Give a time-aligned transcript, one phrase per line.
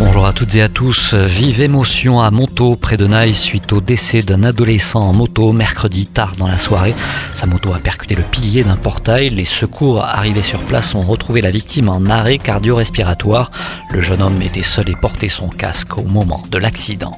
[0.00, 1.14] Bonjour à toutes et à tous.
[1.14, 6.06] Vive émotion à Montaut, près de Naï, suite au décès d'un adolescent en moto mercredi
[6.06, 6.96] tard dans la soirée.
[7.32, 9.30] Sa moto a percuté le pilier d'un portail.
[9.30, 13.52] Les secours arrivés sur place ont retrouvé la victime en arrêt cardio-respiratoire.
[13.90, 17.16] Le jeune homme était seul et portait son casque au moment de l'accident.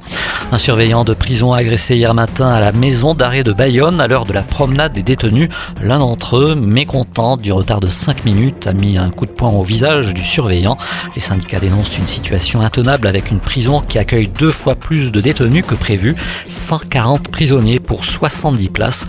[0.53, 4.07] Un surveillant de prison a agressé hier matin à la maison d'arrêt de Bayonne à
[4.07, 5.49] l'heure de la promenade des détenus.
[5.83, 9.51] L'un d'entre eux, mécontent du retard de 5 minutes, a mis un coup de poing
[9.51, 10.77] au visage du surveillant.
[11.17, 15.21] Les syndicats dénoncent une situation intenable avec une prison qui accueille deux fois plus de
[15.21, 16.15] détenus que prévu,
[16.47, 19.05] 140 prisonniers pour 70 places,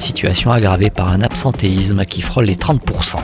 [0.00, 3.16] situation aggravée par un absentéisme qui frôle les 30%.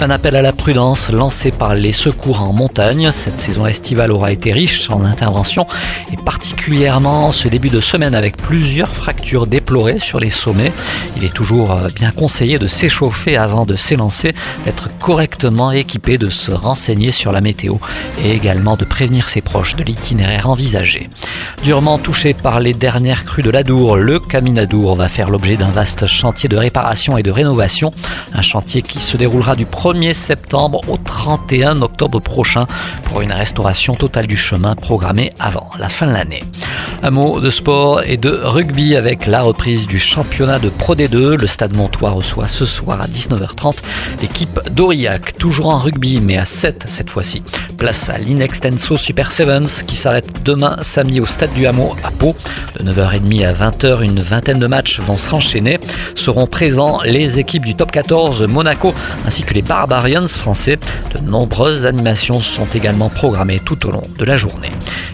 [0.00, 3.12] Un appel à la prudence lancé par les secours en montagne.
[3.12, 5.66] Cette saison estivale aura été riche en interventions
[6.12, 10.72] et particulièrement ce début de semaine avec plusieurs fractures déplorées sur les sommets.
[11.16, 16.28] Il est toujours euh, bien conseillé de s'échauffer avant de s'élancer, d'être correctement équipé, de
[16.28, 17.76] se renseigner sur la météo
[18.22, 21.08] et également de prévenir ses proches de l'itinéraire envisagé.
[21.62, 25.70] Durement touché par les dernières crues de l'Adour, le Caminadour va faire l'objet d'un
[26.06, 27.92] chantier de réparation et de rénovation.
[28.32, 32.66] Un chantier qui se déroulera du 1er septembre au 31 octobre prochain
[33.04, 36.42] pour une restauration totale du chemin programmée avant la fin de l'année.
[37.06, 41.34] Un mot de sport et de rugby avec la reprise du championnat de Pro D2.
[41.34, 43.76] Le Stade Montois reçoit ce soir à 19h30
[44.22, 47.42] l'équipe d'Aurillac, toujours en rugby mais à 7 cette fois-ci.
[47.76, 52.34] Place à l'Inextenso Super Sevens qui s'arrête demain samedi au Stade du Hameau à Pau.
[52.80, 55.80] De 9h30 à 20h, une vingtaine de matchs vont s'enchaîner.
[56.14, 58.94] Seront présents les équipes du top 14 Monaco
[59.26, 60.78] ainsi que les Barbarians français.
[61.14, 64.70] De nombreuses animations sont également programmées tout au long de la journée.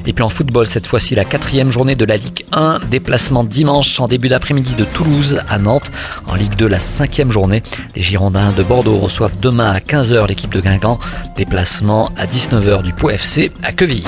[0.07, 2.81] Et puis en football, cette fois-ci la quatrième journée de la Ligue 1.
[2.91, 5.91] Déplacement dimanche en début d'après-midi de Toulouse à Nantes.
[6.27, 7.63] En Ligue 2, la cinquième journée.
[7.95, 10.99] Les Girondins de Bordeaux reçoivent demain à 15h l'équipe de Guingamp.
[11.37, 14.05] Déplacement à 19h du Pau FC à Quevilly.